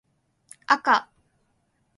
[0.65, 1.11] あか